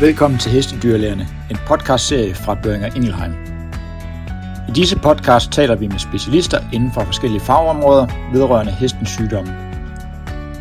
[0.00, 3.32] Velkommen til Hestedyrlægerne, en podcastserie fra Børinger Ingelheim.
[4.68, 9.50] I disse podcast taler vi med specialister inden for forskellige fagområder vedrørende hestens sygdomme.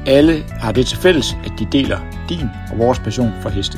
[0.08, 3.78] Alle har det til fælles, at de deler din og vores passion for heste.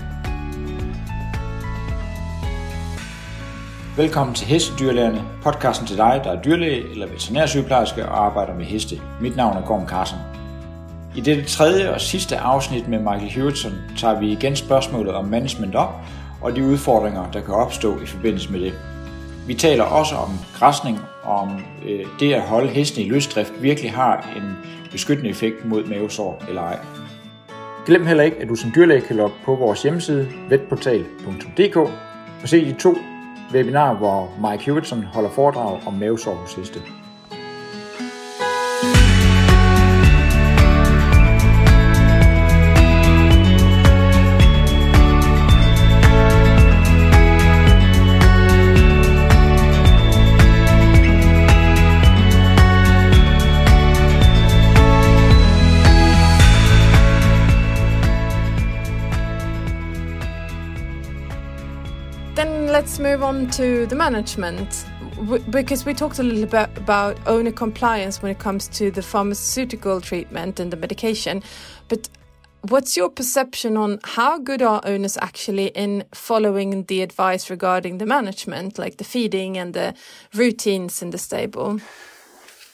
[3.97, 8.95] Velkommen til Hestedyrlægerne, podcasten til dig, der er dyrlæge eller veterinærsygeplejerske og arbejder med heste.
[9.21, 10.38] Mit navn er Gorm Carson.
[11.15, 15.75] I dette tredje og sidste afsnit med Michael Hewitson tager vi igen spørgsmålet om management
[15.75, 15.95] op
[16.41, 18.73] og de udfordringer, der kan opstå i forbindelse med det.
[19.47, 23.91] Vi taler også om græsning og om øh, det at holde hesten i løsdrift virkelig
[23.91, 24.57] har en
[24.91, 26.79] beskyttende effekt mod mavesår eller ej.
[27.85, 31.89] Glem heller ikke, at du som dyrlæge kan logge på vores hjemmeside vetportal.dk og
[32.45, 32.97] se de to
[33.53, 36.79] webinarer, hvor Mike Hewitson holder foredrag om mavesår hos heste.
[62.79, 64.85] Let's move on to the management
[65.49, 69.99] because we talked a little bit about owner compliance when it comes to the pharmaceutical
[69.99, 71.43] treatment and the medication.
[71.89, 72.07] But
[72.69, 78.05] what's your perception on how good are owners actually in following the advice regarding the
[78.05, 79.93] management, like the feeding and the
[80.33, 81.81] routines in the stable?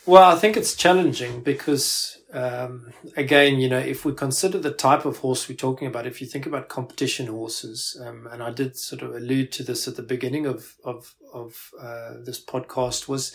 [0.05, 5.05] Well, I think it's challenging because um, again, you know, if we consider the type
[5.05, 8.78] of horse we're talking about, if you think about competition horses, um, and I did
[8.78, 13.34] sort of allude to this at the beginning of of of uh, this podcast, was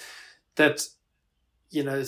[0.57, 0.87] that
[1.71, 2.05] you know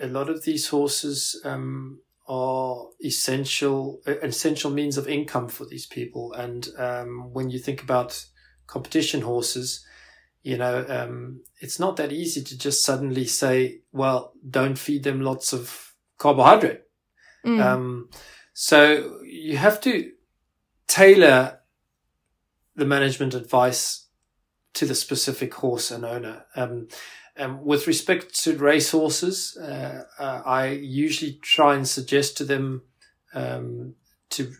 [0.00, 6.32] a lot of these horses um, are essential essential means of income for these people,
[6.32, 8.24] and um, when you think about
[8.66, 9.84] competition horses.
[10.42, 15.22] You know, um, it's not that easy to just suddenly say, well, don't feed them
[15.22, 16.82] lots of carbohydrate.
[17.44, 17.62] Mm.
[17.62, 18.10] Um,
[18.52, 20.12] so you have to
[20.86, 21.60] tailor
[22.76, 24.06] the management advice
[24.74, 26.46] to the specific horse and owner.
[26.56, 26.88] Um,
[27.36, 32.82] um, with respect to race horses, uh, uh, I usually try and suggest to them
[33.34, 33.94] um,
[34.30, 34.52] to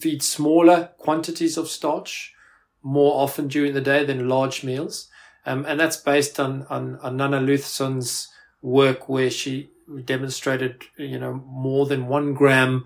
[0.00, 2.34] feed smaller quantities of starch
[2.82, 5.08] more often during the day than large meals.
[5.46, 8.28] Um, and that's based on, on, on Nanna Luthersson's
[8.60, 9.70] work where she
[10.04, 12.84] demonstrated, you know, more than one gram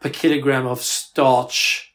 [0.00, 1.92] per kilogram of starch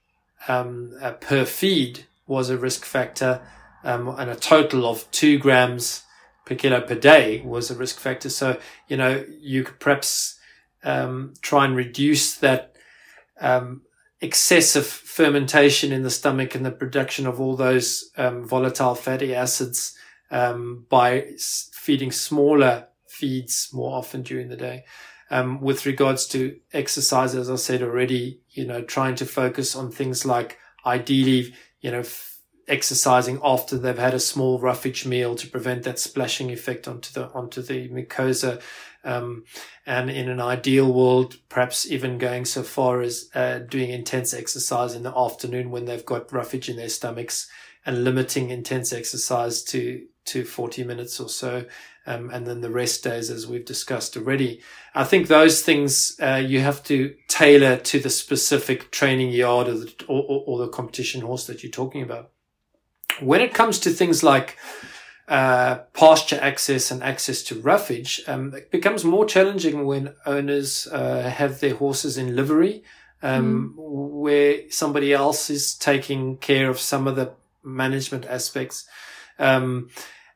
[0.47, 3.42] um, uh, per feed was a risk factor,
[3.84, 6.03] um, and a total of two grams
[6.46, 8.30] per kilo per day was a risk factor.
[8.30, 10.40] So, you know, you could perhaps
[10.84, 12.75] um, try and reduce that
[13.40, 13.81] um,
[14.22, 19.97] excessive fermentation in the stomach and the production of all those um, volatile fatty acids
[20.31, 21.28] um, by
[21.74, 24.84] feeding smaller feeds more often during the day.
[25.29, 29.91] Um, with regards to exercise, as I said already, you know, trying to focus on
[29.91, 35.47] things like ideally, you know, f- exercising after they've had a small roughage meal to
[35.47, 38.62] prevent that splashing effect onto the onto the mucosa.
[39.03, 39.45] Um,
[39.85, 44.95] and in an ideal world, perhaps even going so far as uh, doing intense exercise
[44.95, 47.50] in the afternoon when they've got roughage in their stomachs
[47.85, 51.66] and limiting intense exercise to to 40 minutes or so
[52.06, 54.62] um, and then the rest days, as we've discussed already.
[54.94, 59.78] I think those things uh, you have to tailor to the specific training yard or
[59.78, 62.31] the, or, or the competition horse that you're talking about.
[63.22, 64.58] When it comes to things like
[65.28, 71.30] uh, pasture access and access to roughage, um, it becomes more challenging when owners uh,
[71.30, 72.84] have their horses in livery,
[73.22, 74.12] um, mm.
[74.12, 77.31] where somebody else is taking care of some of the
[77.63, 78.86] management aspects.
[79.39, 79.89] Um,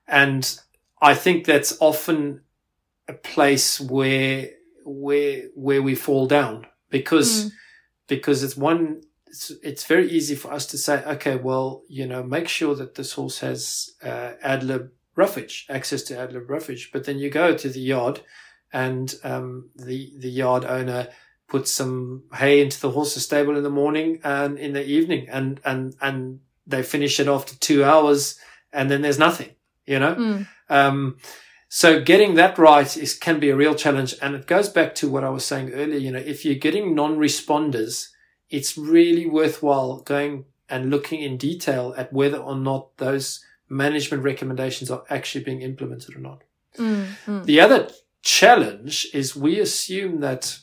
[0.08, 0.60] and
[1.02, 2.42] I think that's often
[3.08, 4.50] a place where
[4.86, 7.52] where where we fall down because mm.
[8.08, 12.24] because it's one it's, it's very easy for us to say okay well you know
[12.24, 16.90] make sure that this horse has uh, ad lib roughage access to ad lib roughage
[16.92, 18.22] but then you go to the yard
[18.74, 21.08] and um, the the yard owner
[21.48, 25.60] puts some hay into the horse's stable in the morning and in the evening and
[25.64, 28.38] and and they finish it after two hours
[28.74, 29.50] and then there's nothing
[29.88, 30.48] you know mm.
[30.70, 31.18] Um,
[31.70, 35.10] so getting that right is can be a real challenge, and it goes back to
[35.10, 36.00] what I was saying earlier.
[36.00, 38.10] You know, if you're getting non-responders,
[38.50, 44.90] it's really worthwhile going and looking in detail at whether or not those management recommendations
[44.90, 46.44] are actually being implemented or not.
[46.78, 47.44] Mm-hmm.
[47.44, 47.90] The other
[48.22, 50.60] challenge is we assume that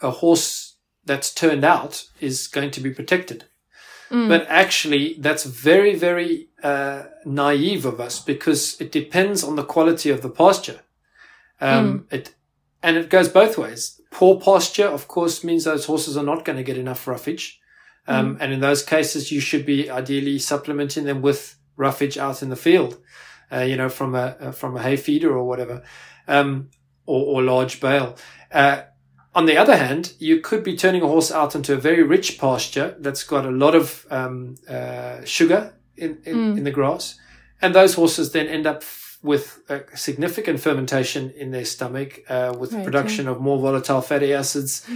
[0.00, 3.46] a horse that's turned out is going to be protected.
[4.28, 10.10] But actually, that's very, very uh, naive of us because it depends on the quality
[10.10, 10.80] of the pasture.
[11.60, 12.34] Um, It
[12.82, 14.00] and it goes both ways.
[14.10, 17.60] Poor posture, of course, means those horses are not going to get enough roughage.
[18.06, 22.50] Um, And in those cases, you should be ideally supplementing them with roughage out in
[22.50, 22.98] the field,
[23.52, 25.82] uh, you know, from a uh, from a hay feeder or whatever,
[26.28, 26.70] um,
[27.06, 28.14] or, or large bale.
[28.52, 28.82] Uh,
[29.34, 32.38] on the other hand, you could be turning a horse out into a very rich
[32.38, 37.18] pasture that's got a lot of um, uh, sugar in, in, in the grass,
[37.60, 42.54] and those horses then end up f- with a significant fermentation in their stomach, uh,
[42.58, 44.86] with Right, production of more volatile fatty acids.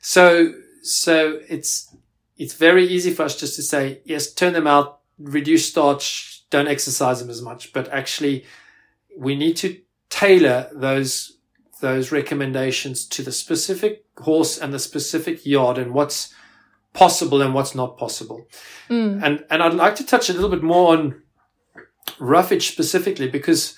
[0.00, 0.52] So,
[0.82, 1.94] so it's
[2.36, 6.68] it's very easy for us just to say yes, turn them out, reduce starch, don't
[6.68, 8.44] exercise them as much, but actually,
[9.16, 9.80] we need to
[10.10, 11.36] tailor those
[11.82, 16.32] those recommendations to the specific horse and the specific yard and what's
[16.94, 18.46] possible and what's not possible.
[19.22, 21.22] And and I'd like to touch a little bit more on
[22.18, 23.76] roughage specifically because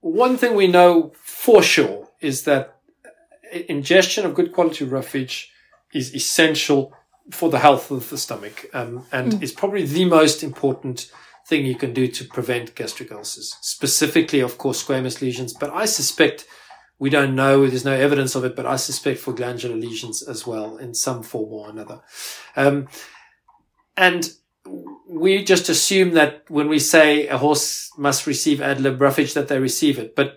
[0.00, 2.78] one thing we know for sure is that
[3.68, 5.50] ingestion of good quality roughage
[5.92, 6.92] is essential
[7.30, 11.10] for the health of the stomach um, and is probably the most important
[11.48, 13.56] thing you can do to prevent gastric ulcers.
[13.60, 16.46] Specifically of course squamous lesions but i suspect
[16.98, 20.46] we don't know there's no evidence of it but i suspect for glandular lesions as
[20.46, 22.00] well in some form or another
[22.56, 22.88] um,
[23.96, 24.32] and
[25.08, 29.48] we just assume that when we say a horse must receive ad lib roughage that
[29.48, 30.36] they receive it but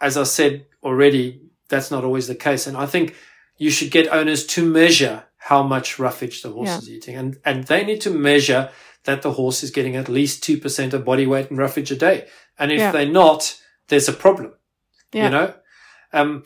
[0.00, 3.14] as i said already that's not always the case and i think
[3.58, 6.78] you should get owners to measure how much roughage the horse Yeah.
[6.78, 8.70] is eating and and they need to measure
[9.04, 12.26] that the horse is getting at least 2% of body weight in roughage a day
[12.58, 12.92] and if Yeah.
[12.92, 13.56] they're not
[13.88, 14.52] there's a problem
[15.12, 15.24] Yeah.
[15.24, 15.54] you know
[16.16, 16.42] um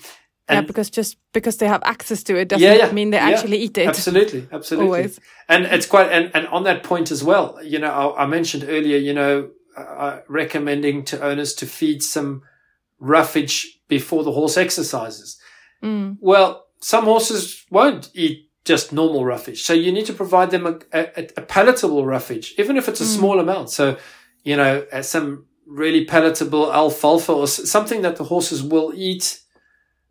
[0.51, 3.59] yeah, because just because they have access to it doesn't Yeah, yeah, mean they actually
[3.59, 3.87] eat it.
[3.87, 4.87] Absolutely, absolutely.
[4.87, 5.21] Always.
[5.49, 8.65] And it's quite, and, and on that point as well, you know, I, I mentioned
[8.67, 12.43] earlier, you know, uh, recommending to owners to feed some
[12.99, 15.39] roughage before the horse exercises.
[15.83, 16.17] Mm.
[16.21, 19.63] Well, some horses won't eat just normal roughage.
[19.63, 23.07] So you need to provide them a, a, a palatable roughage, even if it's a
[23.07, 23.71] small amount.
[23.71, 23.97] So,
[24.43, 29.40] you know, uh, some really palatable alfalfa or something that the horses will eat.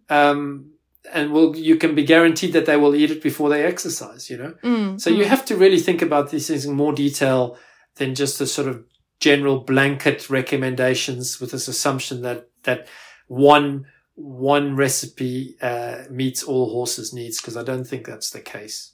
[0.10, 0.72] Um,
[1.14, 4.38] and will, you can be guaranteed that they will eat it before they exercise, you
[4.38, 4.54] know?
[4.64, 5.02] Mm.
[5.02, 7.58] So you have to really think about these things in more detail
[7.96, 8.84] than just the sort of
[9.20, 12.88] general blanket recommendations with this assumption that, that
[13.28, 13.86] one,
[14.16, 18.94] one recipe, uh, meets all horses' needs, because I don't think that's the case.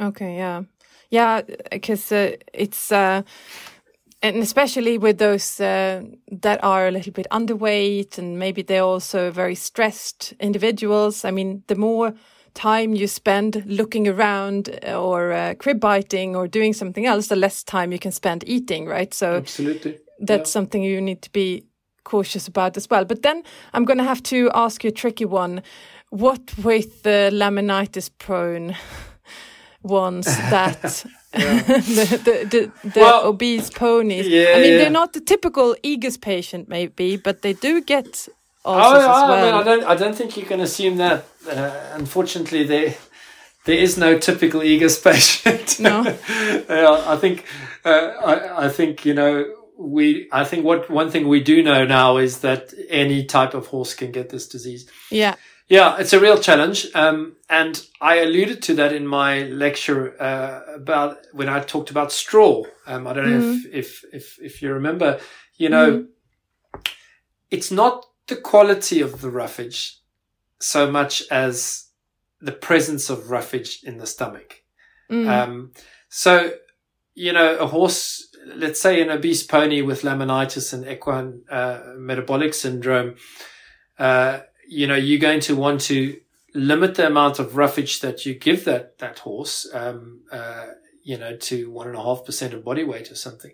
[0.00, 0.62] Okay, yeah,
[1.10, 3.22] yeah, because uh, it's uh,
[4.22, 9.30] and especially with those uh, that are a little bit underweight and maybe they're also
[9.30, 11.24] very stressed individuals.
[11.24, 12.14] I mean, the more
[12.54, 17.62] time you spend looking around or uh, crib biting or doing something else, the less
[17.62, 19.14] time you can spend eating, right?
[19.14, 19.98] So Absolutely.
[20.18, 21.64] that's something you need to be
[22.02, 23.04] cautious about as well.
[23.04, 25.62] But then I'm going to have to ask you a tricky one.
[26.10, 28.74] What with the laminitis prone
[29.82, 31.38] ones that the,
[32.24, 34.26] the, the, the Well, obese ponies?
[34.26, 34.78] I mean, yeah.
[34.78, 38.28] they're not the typical EGUS patient, maybe, but they do get
[38.64, 41.24] Oh, ulcers I, as I mean, I don't, I don't think you can assume that.
[41.48, 42.94] Uh, unfortunately, there,
[43.64, 45.80] there is no typical EGUS patient.
[45.80, 46.04] No.
[46.68, 47.44] Uh, I think,
[47.84, 49.46] uh, I, I think, you know,
[49.78, 53.68] we, I think what one thing we do know now is that any type of
[53.68, 54.90] horse can get this disease.
[55.10, 55.36] yeah.
[55.70, 56.86] Yeah, it's a real challenge.
[56.94, 62.10] Um, and I alluded to that in my lecture, uh, about when I talked about
[62.10, 62.62] straw.
[62.86, 65.20] Um, I don't know if, if, if, if you remember,
[65.56, 66.06] you know,
[67.50, 70.00] it's not the quality of the roughage
[70.58, 71.88] so much as
[72.40, 74.62] the presence of roughage in the stomach.
[75.10, 75.28] Mm.
[75.28, 75.72] Um,
[76.08, 76.52] so,
[77.14, 82.54] you know, a horse, let's say an obese pony with laminitis and equine uh, metabolic
[82.54, 83.16] syndrome,
[83.98, 86.20] uh, you know, you're going to want to
[86.54, 90.66] limit the amount of roughage that you give that that horse, um, uh,
[91.02, 93.52] you know, to one and a half percent of body weight or something.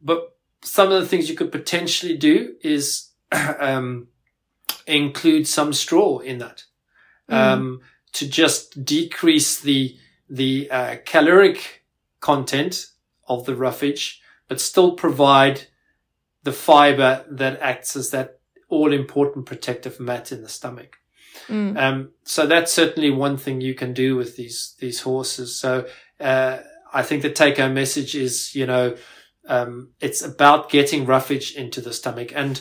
[0.00, 4.08] But some of the things you could potentially do is um,
[4.86, 6.64] include some straw in that
[7.28, 7.80] um,
[8.12, 9.96] to just decrease the
[10.28, 11.84] the uh, caloric
[12.20, 12.86] content
[13.28, 15.62] of the roughage, but still provide
[16.42, 20.96] the fiber that acts as that all important protective mat in the stomach.
[21.48, 21.76] Mm.
[21.76, 25.58] Um, so that's certainly one thing you can do with these these horses.
[25.58, 25.86] So
[26.20, 26.58] uh,
[26.92, 28.96] I think the take home message is, you know,
[29.48, 32.60] um, it's about getting roughage into the stomach and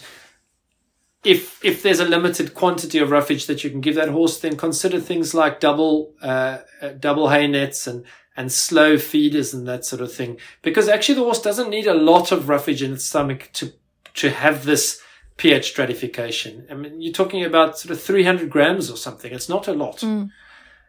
[1.24, 4.58] if if there's a limited quantity of roughage that you can give that horse, then
[4.58, 9.86] consider things like double uh, uh, double hay nets and and slow feeders and that
[9.86, 10.38] sort of thing.
[10.62, 13.74] Because actually the horse doesn't need a lot of roughage in its stomach to,
[14.16, 15.02] to have this
[15.38, 16.66] pH stratification.
[16.70, 19.32] I mean, you're talking about sort of 300 grams or something.
[19.34, 19.98] It's not a lot.
[19.98, 20.32] Mm.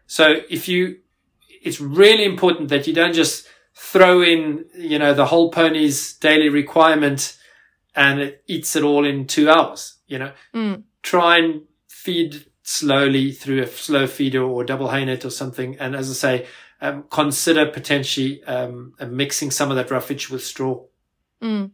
[0.06, 0.98] So if you,
[1.62, 6.48] it's really important that you don't just throw in, you know, the whole pony's daily
[6.48, 7.36] requirement
[7.94, 10.82] and it eats it all in two hours, you know, Mm.
[11.02, 15.76] try and feed slowly through a slow feeder or double hay net or something.
[15.78, 16.46] And as I say,
[16.80, 20.82] um, consider potentially, um, uh, mixing some of that roughage with straw.
[21.42, 21.70] Mm.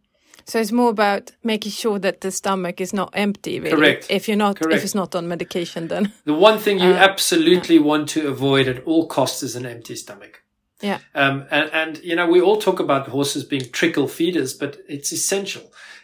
[0.46, 3.60] So it's more about making sure that the stomach is not empty.
[3.60, 3.76] Really.
[3.76, 4.06] Correct.
[4.10, 4.76] If you're not, Correct.
[4.78, 8.66] if it's not on medication, then The one thing you Uh, absolutely want to avoid
[8.68, 10.42] at all costs is an empty stomach.
[10.82, 14.78] yeah, Um, and, and, you know, we all talk about horses being trickle feeders, but
[14.88, 15.62] it's essential.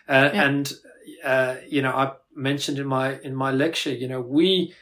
[0.09, 0.45] Uh, Yeah.
[0.47, 0.73] and,
[1.25, 4.75] uh, you know, I mentioned in my, in my lecture, you know, we,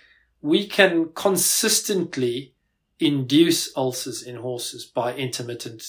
[0.42, 2.53] we can consistently
[2.98, 5.82] induce ulcers in horses by intermittent,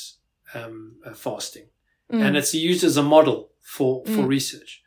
[0.53, 1.65] um, uh, fasting.
[2.11, 2.21] Mm.
[2.21, 4.27] And it's used as a model for, for Mm.
[4.27, 4.81] research.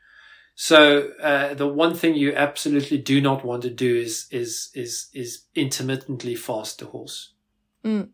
[0.54, 5.08] So, uh, the one thing you absolutely do not want to do is, is, is,
[5.14, 7.32] is intermittently fast a horse
[7.84, 8.08] Mm.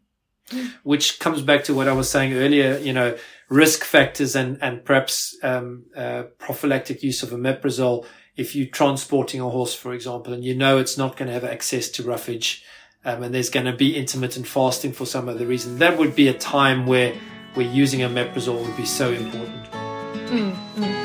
[0.83, 3.17] which comes back to what I was saying earlier, you know,
[3.49, 8.05] risk factors and, and perhaps, um, uh, prophylactic use of omeprazole.
[8.37, 11.45] If you're transporting a horse, for example, and you know it's not going to have
[11.45, 12.63] access to roughage,
[13.05, 16.29] um, and there's going to be intermittent fasting for some other reason, that would be
[16.29, 17.15] a time where,
[17.55, 19.71] where using a omeprazole would be so important.
[20.31, 20.55] Mm.
[20.77, 21.05] Mm.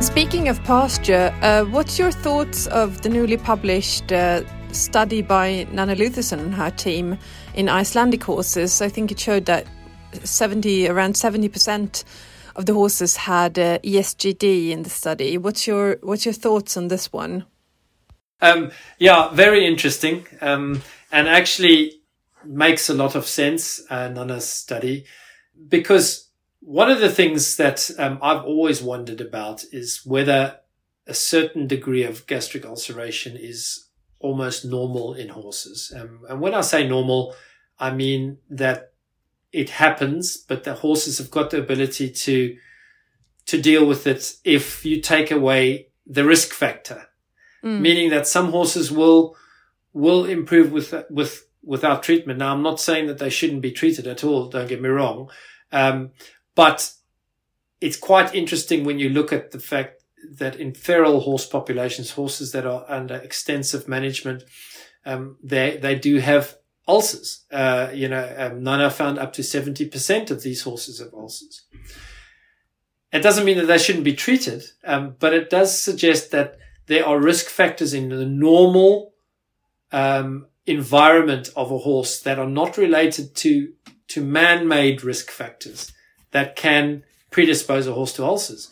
[0.00, 5.96] Speaking of pasture, uh, what's your thoughts of the newly published uh, study by Nanna
[5.96, 7.18] Luthersson and her team
[7.54, 8.80] in Icelandic horses?
[8.80, 9.66] I think it showed that
[10.22, 12.04] 70, around 70%
[12.56, 15.38] of the horses had uh, ESGD in the study.
[15.38, 17.44] What's your what's your thoughts on this one?
[18.40, 20.26] Um, yeah, very interesting.
[20.40, 22.02] Um, and actually
[22.44, 25.06] makes a lot of sense, uh, Nanna's study,
[25.68, 26.28] because
[26.60, 30.58] one of the things that um, I've always wondered about is whether
[31.06, 35.92] a certain degree of gastric ulceration is almost normal in horses.
[35.94, 37.34] Um, and when I say normal,
[37.78, 38.93] I mean that
[39.54, 42.56] it happens, but the horses have got the ability to
[43.46, 47.00] to deal with it if you take away the risk factor
[47.64, 47.80] Mm.
[47.80, 49.36] meaning that some horses will
[49.94, 52.38] will improve with with without treatment.
[52.38, 54.50] Now, I'm not saying that they shouldn't be treated at all.
[54.50, 55.30] Don't get me wrong,
[55.72, 56.10] um,
[56.54, 56.92] but
[57.80, 60.02] it's quite interesting when you look at the fact
[60.38, 64.42] that in feral horse populations, horses that are under extensive management,
[65.06, 67.44] um, they they do have ulcers.
[67.50, 71.62] Uh, you know, um, Nanna found up to seventy percent of these horses have ulcers.
[73.12, 77.06] It doesn't mean that they shouldn't be treated, um, but it does suggest that there
[77.06, 79.14] are risk factors in the normal
[79.92, 83.72] um, environment of a horse that are not related to
[84.08, 85.92] to man-made risk factors
[86.32, 88.70] that can predispose a horse to ulcers.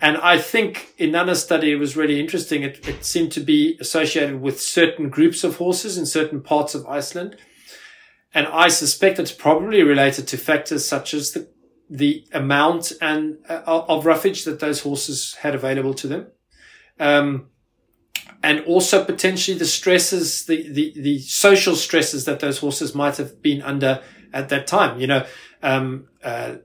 [0.00, 2.62] And I think in Nanna's study, it was really interesting.
[2.62, 6.86] It, it seemed to be associated with certain groups of horses in certain parts of
[6.86, 7.36] Iceland.
[8.34, 11.48] And I suspect it's probably related to factors such as the,
[11.88, 16.26] the amount and uh, of roughage that those horses had available to them.
[16.98, 17.50] Um,
[18.42, 23.40] and also potentially the stresses, the, the, the social stresses that those horses might have
[23.40, 25.00] been under at that time.
[25.00, 25.26] You know,
[25.62, 26.56] um, uh,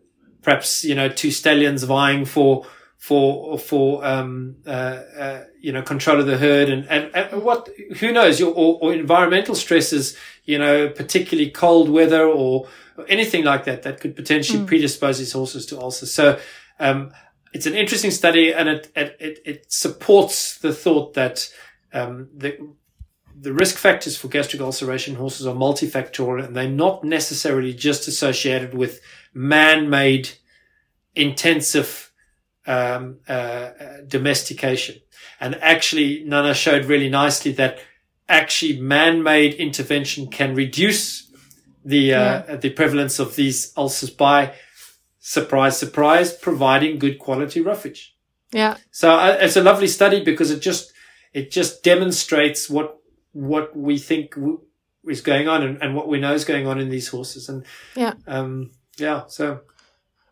[0.42, 2.66] perhaps, you know, two stallions vying for,
[3.00, 7.70] for, for, um, uh, uh, you know, control of the herd and, and, and what,
[8.00, 12.68] who knows, or, or environmental stresses, you know, particularly cold weather or,
[13.08, 14.68] anything like that, that could potentially Mm.
[14.68, 16.14] predispose these horses to ulcers.
[16.14, 16.38] So,
[16.82, 17.14] um,
[17.54, 21.50] it's an interesting study and it, it, it, it supports the thought that,
[21.94, 22.58] um, the,
[23.40, 28.74] the risk factors for gastric ulceration horses are multifactorial and they're not necessarily just associated
[28.74, 29.00] with
[29.34, 30.32] man-made
[31.16, 32.09] intensive
[32.70, 34.96] um, uh, uh, domestication.
[35.40, 37.80] And actually, Nanna showed really nicely that
[38.28, 41.30] actually man-made intervention can reduce
[41.86, 44.54] the uh, the prevalence of these ulcers by
[45.20, 48.16] surprise, surprise, providing good quality roughage.
[48.52, 48.78] Yeah.
[48.92, 50.94] So uh, it's a lovely study because it just
[51.34, 52.98] it just demonstrates what
[53.32, 54.62] what we think w-
[55.08, 57.64] is going on and, and what we know is going on in these horses and
[57.96, 58.14] Yeah.
[58.28, 59.62] um yeah so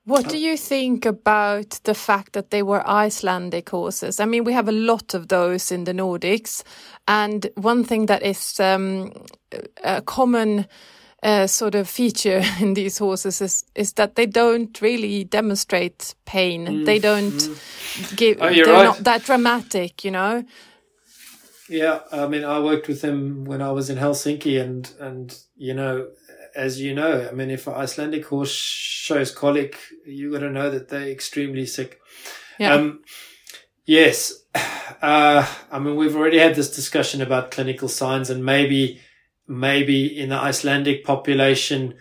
[0.08, 4.22] What do you think about the fact that they were Icelandic horses?
[4.22, 6.64] I mean, we have a lot of those in the Nordics,
[7.10, 9.12] and one thing that is um,
[9.84, 10.66] a common
[11.24, 16.86] uh, sort of feature in these horses is is that they don't really demonstrate pain.
[16.86, 17.50] They don't
[18.16, 18.84] give, oh, they're right.
[18.86, 20.46] not that dramatic, you know.
[21.68, 25.74] Yeah, I mean, I worked with them when I was in Helsinki, and and you
[25.74, 26.08] know,
[26.58, 30.72] as you know, I mean, if an Icelandic horse shows colic, you got to know
[30.72, 32.02] that they're extremely sick.
[32.60, 32.74] Yeah.
[32.74, 33.04] Um,
[33.86, 39.00] yes, uh, I mean, we've already had this discussion about clinical signs, and maybe
[39.48, 41.94] maybe in the Icelandic population,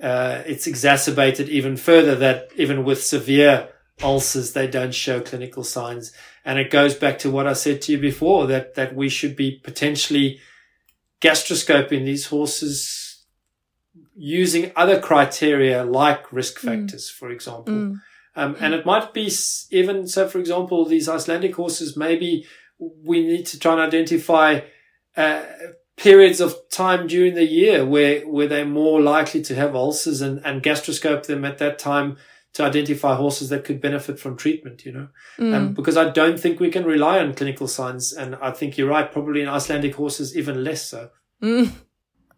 [0.00, 2.14] uh, it's exacerbated even further.
[2.14, 3.68] That even with severe
[4.02, 6.12] ulcers, they don't show clinical signs.
[6.44, 9.34] And it goes back to what I said to you before that, that we should
[9.34, 10.38] be potentially
[11.20, 13.05] gastroscoping these horses
[14.14, 17.74] using other criteria like risk factors, for example.
[17.74, 18.00] Mm.
[18.34, 19.30] Um, and it might be
[19.70, 22.46] even so, for example, these Icelandic horses, maybe
[22.78, 24.60] we need to try and identify,
[25.16, 25.42] uh,
[25.96, 30.44] periods of time during the year where, where they're more likely to have ulcers and,
[30.44, 32.18] and gastroscope them at that time
[32.52, 35.54] to identify horses that could benefit from treatment, you know, Mm.
[35.54, 38.12] um, because I don't think we can rely on clinical signs.
[38.12, 39.10] And I think you're right.
[39.10, 41.10] Probably in Icelandic horses, even less so.
[41.42, 41.70] Mm.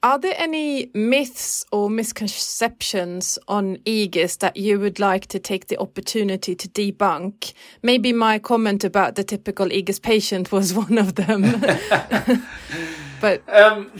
[0.00, 5.76] Are there any myths or misconceptions on EGUS that you would like to take the
[5.78, 7.52] opportunity to debunk?
[7.82, 11.42] Maybe my comment about the typical EGUS patient was one of them.
[13.20, 13.90] but Um,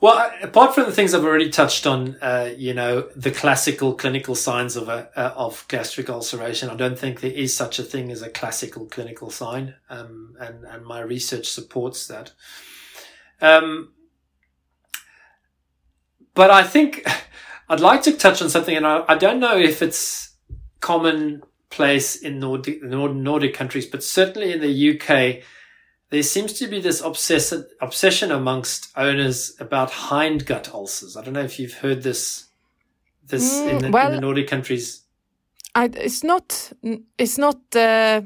[0.00, 4.36] well, apart from the things I've already touched on, uh, you know, the classical clinical
[4.36, 8.10] signs of a uh, of gastric ulceration, I don't think there is such a thing
[8.10, 12.32] as a classical clinical sign, um, and and my research supports that.
[13.40, 13.90] Um,
[16.34, 17.06] but I think
[17.68, 20.34] I'd like to touch on something, and I, I don't know if it's
[20.80, 25.42] commonplace in Nordic, Nordic countries, but certainly in the UK,
[26.10, 31.16] there seems to be this obsession, obsession amongst owners about hindgut ulcers.
[31.16, 32.46] I don't know if you've heard this,
[33.26, 35.02] this Mm, in, the, well- in the Nordic countries.
[35.74, 36.70] I, it's not
[37.16, 38.20] it's not uh,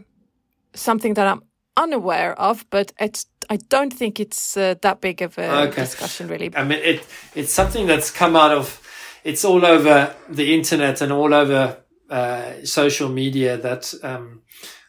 [0.75, 1.43] something that I'm
[1.77, 5.83] unaware of, but it's I don't think it's uh, that big of a Okay.
[5.83, 6.51] discussion really.
[6.57, 8.81] I mean, it it's something that's come out of.
[9.25, 11.79] It's all over the internet and all over
[12.11, 14.43] uh, social media that um,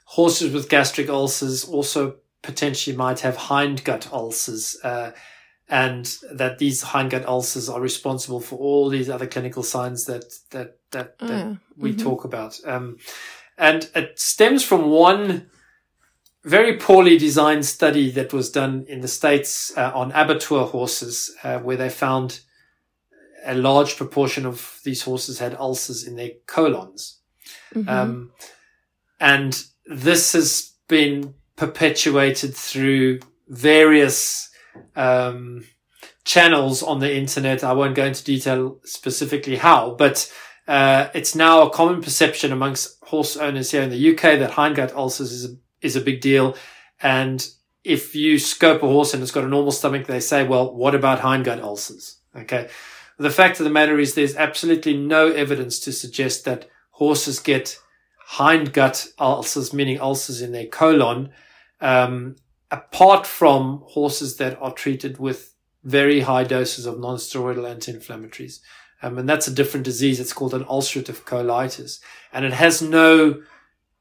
[0.05, 5.11] horses with gastric ulcers also potentially might have hindgut ulcers, uh,
[5.67, 10.77] and that these hindgut ulcers are responsible for all these other clinical signs that that
[10.91, 11.99] that, that Ah, we mhm.
[12.03, 12.59] talk about.
[12.65, 12.97] Um,
[13.57, 15.49] and it stems from one
[16.47, 21.59] very poorly designed study that was done in the States uh, on abattoir horses, uh,
[21.59, 22.39] where they found
[23.45, 27.19] a large proportion of these horses had ulcers in their colons.
[27.75, 27.87] Mhm.
[27.89, 28.31] Um,
[29.19, 34.49] and this has been perpetuated through various
[34.95, 35.65] um,
[36.23, 37.63] channels on the internet.
[37.63, 40.31] I won't go into detail specifically how, but
[40.67, 44.93] uh, it's now a common perception amongst horse owners here in the UK that hindgut
[44.93, 45.55] ulcers is a,
[45.87, 46.55] is a big deal.
[47.01, 47.47] And
[47.83, 50.93] if you scope a horse and it's got a normal stomach, they say, well, what
[50.93, 52.17] about hindgut ulcers?
[52.35, 52.69] Okay.
[53.17, 57.79] The fact of the matter is there's absolutely no evidence to suggest that horses get
[58.33, 61.31] hindgut ulcers, meaning ulcers in their colon,
[61.81, 62.35] um,
[62.69, 68.59] apart from horses that are treated with very high doses of non-steroidal anti-inflammatories.
[69.01, 70.19] Um, and that's a different disease.
[70.19, 71.99] It's called an ulcerative colitis
[72.33, 73.41] and it has no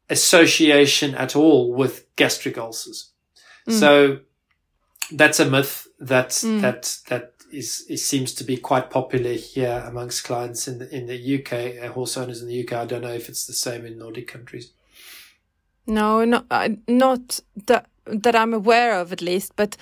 [0.09, 3.11] association at all with gastric ulcers.
[3.69, 3.81] Mm.
[3.81, 4.19] So
[5.11, 6.61] that's a myth that, Mm.
[6.61, 11.07] that, that is, it seems to be quite popular here amongst clients in the, in
[11.07, 12.73] the UK, uh, horse owners in the UK.
[12.73, 14.73] I don't know if it's the same in Nordic countries.
[15.87, 19.53] No, not uh, not that that I'm aware of, at least.
[19.55, 19.77] But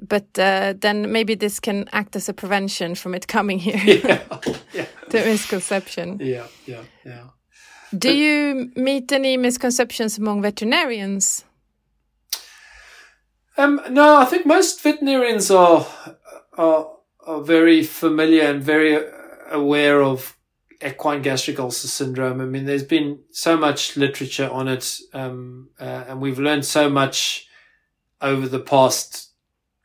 [0.00, 3.76] but uh, then maybe this can act as a prevention from it coming here.
[3.84, 4.22] yeah.
[4.72, 4.86] Yeah.
[5.08, 6.18] the misconception.
[6.20, 6.46] Yeah.
[6.66, 6.82] Yeah.
[7.04, 7.24] Yeah.
[7.96, 11.44] Do you meet any misconceptions among veterinarians?
[13.56, 15.86] Um, no, I think most veterinarians are,
[16.56, 16.90] are,
[17.26, 18.98] are very familiar and very
[19.50, 20.36] aware of
[20.84, 22.40] equine gastric ulcer syndrome.
[22.40, 26.88] I mean, there's been so much literature on it, um, uh, and we've learned so
[26.88, 27.48] much
[28.22, 29.32] over the past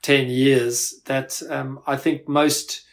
[0.03, 2.85] 10 years that, um, I think most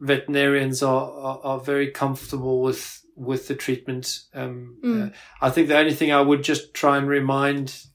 [0.00, 4.20] veterinarians are, are, are very comfortable with, with the treatment.
[4.34, 5.08] Um, Mm.
[5.08, 7.86] uh, I think the only thing I would just try and remind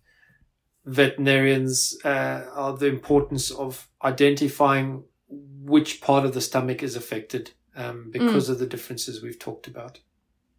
[0.85, 8.09] veterinarians uh, are the importance of identifying which part of the stomach is affected um,
[8.11, 9.99] because of the differences we've talked about.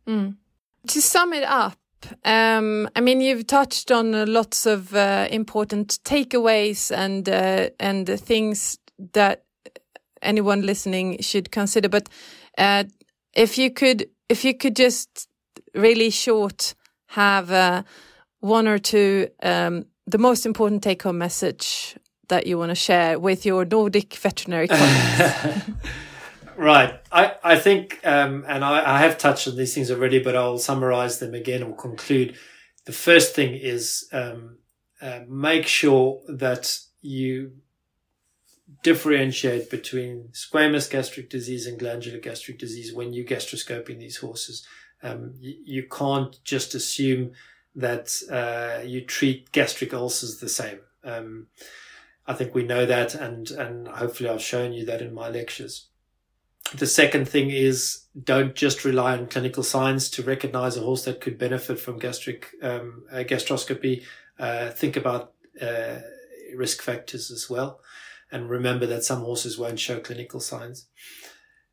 [0.07, 0.37] Mm.
[0.87, 1.77] To sum it up,
[2.25, 8.09] um, I mean, you've touched on uh, lots of uh, important takeaways and uh, and
[8.09, 8.79] things
[9.13, 9.45] that
[10.21, 11.89] anyone listening should consider.
[11.89, 12.09] But
[12.59, 12.85] uh,
[13.33, 15.29] if you could, if you could just
[15.75, 16.75] really short
[17.07, 17.83] have uh,
[18.41, 21.97] one or two um, the most important take home message
[22.29, 25.71] that you want to share with your Nordic veterinary colleagues?
[26.57, 27.01] right.
[27.11, 30.59] I, I think, um, and I, I have touched on these things already, but I'll
[30.59, 32.37] summarize them again or conclude.
[32.85, 34.59] The first thing is um,
[35.01, 37.53] uh, make sure that you
[38.83, 44.67] differentiate between squamous gastric disease and glandular gastric disease when you're gastroscoping these horses.
[45.03, 47.33] Um, you, you, can't just assume
[47.75, 50.81] that uh, you treat gastric ulcers the same.
[51.05, 51.49] Um,
[52.27, 55.89] I think we know that, and and hopefully I've shown you that in my lectures.
[56.75, 61.21] The second thing is don't just rely on clinical signs to recognize a horse that
[61.21, 64.05] could benefit from gastric um, uh, gastroscopy.
[64.39, 65.99] Uh, think about uh,
[66.55, 67.81] risk factors as well,
[68.33, 70.89] and remember that some horses won't show clinical signs.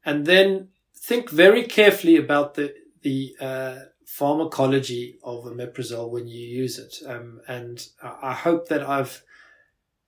[0.06, 6.78] And then think very carefully about the the uh, pharmacology of omeprazole when you use
[6.78, 6.96] it.
[7.08, 9.24] Um, and I hope that I've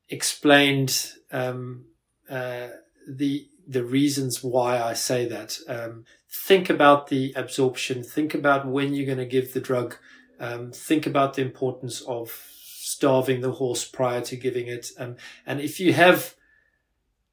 [0.10, 1.86] explained um,
[2.30, 2.68] uh,
[3.08, 5.58] the the reasons why I say that.
[5.68, 6.06] Um,
[6.46, 8.04] think about the absorption.
[8.04, 9.96] Think about when you're going to give the drug.
[10.40, 14.88] Um, think about the importance of starving the horse prior to giving it.
[14.98, 16.36] Um, and if you have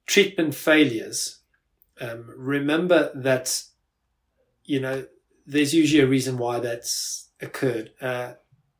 [0.09, 1.39] treatment failures,
[2.01, 3.63] um, remember that
[4.65, 5.07] you know
[5.47, 7.93] there's usually a reason why that's occurred.
[8.01, 8.33] Uh,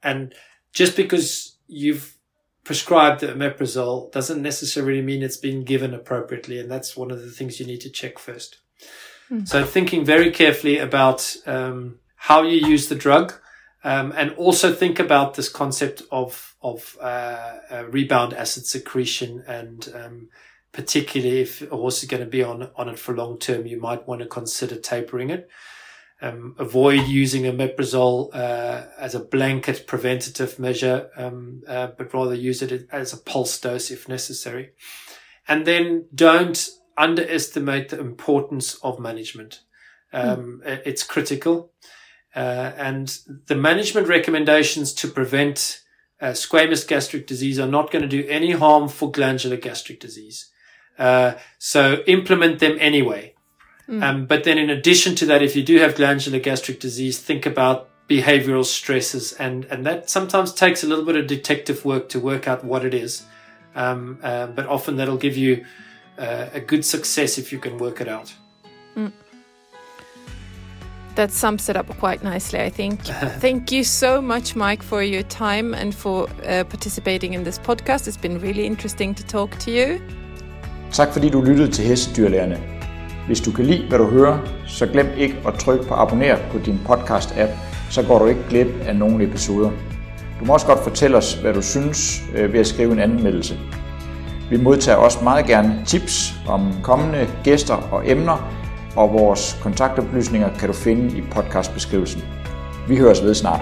[0.03, 0.35] and
[0.73, 2.17] just because you've
[2.65, 6.59] prescribed the omeprazole doesn't necessarily mean it's been given appropriately.
[6.59, 8.59] And that's one of the things you need to check first.
[9.31, 9.49] Mm.
[9.49, 13.33] So thinking very carefully about um, how you use the drug.
[13.85, 19.89] Um, and also think about this concept of of uh, uh, rebound acid secretion, and
[19.95, 20.29] um,
[20.73, 23.81] particularly if a horse is going to be on on it for long term, you
[23.81, 25.49] might want to consider tapering it
[26.21, 32.63] um, avoid using omeprazole uh, as a blanket preventative measure, um, uh, but rather use
[32.63, 34.71] it as a pulse dose if necessary.
[35.47, 39.61] And then don't underestimate the importance of management.
[40.13, 40.83] Um, mm.
[40.85, 41.73] It's critical.
[42.35, 45.83] Uh, and the management recommendations to prevent
[46.21, 50.51] uh, squamous gastric disease are not going to do any harm for glandular gastric disease.
[50.99, 53.35] Uh, so implement them anyway.
[53.89, 54.03] Mm.
[54.03, 57.47] Um, but then in addition to that, if you do have glandular gastric disease, think
[57.47, 62.19] about behavioral stresses and, and that sometimes takes a little bit of detective work to
[62.19, 63.25] work out what it is.
[63.75, 65.65] Um, uh, but often that'll give you
[66.19, 68.35] uh, a good success if you can work it out.
[68.97, 69.13] Mm.
[71.15, 73.03] That sums it up quite nicely, I think.
[73.41, 78.09] Thank you so much, Mike, for your time and for uh, participating in this podcast.
[78.09, 80.01] It's been really interesting to talk to you.
[80.93, 82.59] Tak fordi du lyttede til Hestedyrlærerne.
[83.27, 86.59] Hvis du kan lide, hvad du hører, så glem ikke at trykke på abonner på
[86.59, 87.51] din podcast-app,
[87.91, 89.71] så går du ikke glip af nogle episoder.
[90.41, 93.59] Du må også godt fortælle os, hvad du synes øh, ved at skrive en anmeldelse.
[94.51, 98.55] Vi modtager også meget gerne tips om kommende gæster og emner,
[98.97, 102.23] og vores kontaktoplysninger kan du finde i podcastbeskrivelsen.
[102.89, 103.61] Vi høres ved snart.